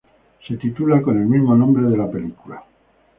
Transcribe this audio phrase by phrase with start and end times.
[0.47, 2.63] Se titula con el mismo nombre de la película.